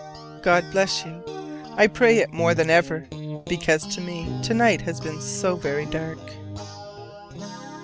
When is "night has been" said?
4.55-5.21